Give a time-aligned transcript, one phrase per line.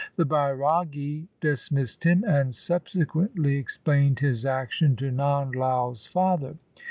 [0.15, 6.57] The Bairagi dismissed him, and subse quently explained his action to Nand Lai's father.